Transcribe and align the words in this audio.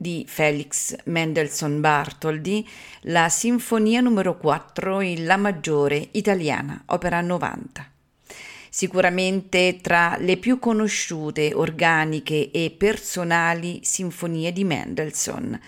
di 0.00 0.24
Felix 0.28 0.94
Mendelssohn 1.06 1.80
Bartholdy 1.80 2.64
la 3.02 3.28
Sinfonia 3.28 4.00
numero 4.00 4.36
4 4.36 5.00
in 5.00 5.26
La 5.26 5.36
maggiore 5.36 6.10
italiana, 6.12 6.80
opera 6.86 7.20
90. 7.20 7.90
Sicuramente 8.70 9.80
tra 9.82 10.16
le 10.20 10.36
più 10.36 10.60
conosciute, 10.60 11.52
organiche 11.52 12.52
e 12.52 12.70
personali 12.70 13.80
sinfonie 13.82 14.52
di 14.52 14.62
Mendelssohn. 14.62 15.60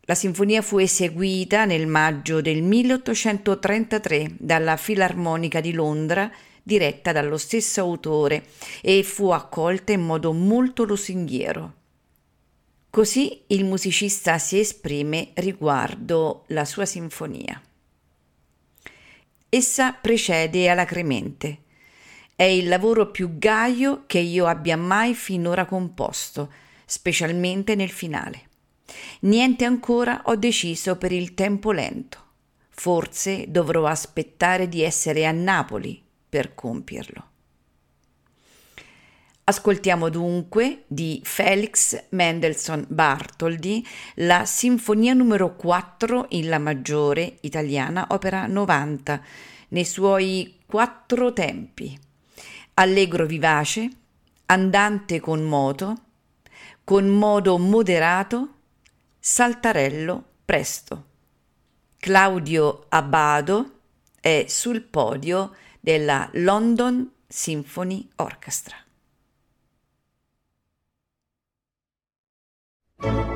La 0.00 0.14
sinfonia 0.14 0.62
fu 0.62 0.78
eseguita 0.78 1.66
nel 1.66 1.86
maggio 1.86 2.40
del 2.40 2.62
1833 2.62 4.36
dalla 4.38 4.78
Filarmonica 4.78 5.60
di 5.60 5.72
Londra 5.72 6.32
diretta 6.62 7.12
dallo 7.12 7.36
stesso 7.36 7.82
autore 7.82 8.46
e 8.80 9.02
fu 9.02 9.28
accolta 9.28 9.92
in 9.92 10.00
modo 10.00 10.32
molto 10.32 10.84
lusinghiero. 10.84 11.74
Così 12.90 13.42
il 13.48 13.64
musicista 13.64 14.38
si 14.38 14.58
esprime 14.58 15.30
riguardo 15.34 16.44
la 16.48 16.64
sua 16.64 16.86
sinfonia. 16.86 17.60
Essa 19.48 19.92
precede 19.92 20.68
alacremente. 20.68 21.58
È 22.34 22.42
il 22.42 22.68
lavoro 22.68 23.10
più 23.10 23.38
gaio 23.38 24.04
che 24.06 24.18
io 24.18 24.46
abbia 24.46 24.76
mai 24.76 25.14
finora 25.14 25.64
composto, 25.64 26.52
specialmente 26.84 27.74
nel 27.74 27.90
finale. 27.90 28.48
Niente 29.20 29.64
ancora 29.64 30.22
ho 30.24 30.36
deciso 30.36 30.96
per 30.96 31.12
il 31.12 31.34
tempo 31.34 31.72
lento. 31.72 32.24
Forse 32.70 33.46
dovrò 33.48 33.86
aspettare 33.86 34.68
di 34.68 34.82
essere 34.82 35.26
a 35.26 35.32
Napoli 35.32 36.02
per 36.28 36.54
compierlo. 36.54 37.30
Ascoltiamo 39.48 40.08
dunque 40.08 40.86
di 40.88 41.20
Felix 41.22 42.06
Mendelssohn 42.08 42.84
Bartholdy 42.88 43.80
la 44.14 44.44
Sinfonia 44.44 45.14
numero 45.14 45.54
4 45.54 46.26
in 46.30 46.48
La 46.48 46.58
maggiore 46.58 47.36
italiana, 47.42 48.06
opera 48.10 48.48
90, 48.48 49.22
nei 49.68 49.84
suoi 49.84 50.58
quattro 50.66 51.32
tempi. 51.32 51.96
Allegro 52.74 53.24
vivace, 53.24 53.88
andante 54.46 55.20
con 55.20 55.44
moto, 55.44 55.94
con 56.82 57.06
modo 57.06 57.56
moderato, 57.56 58.54
saltarello 59.16 60.24
presto. 60.44 61.04
Claudio 61.98 62.86
Abbado 62.88 63.78
è 64.20 64.46
sul 64.48 64.82
podio 64.82 65.54
della 65.78 66.28
London 66.32 67.08
Symphony 67.28 68.08
Orchestra. 68.16 68.85
Thank 73.00 73.28
you 73.28 73.35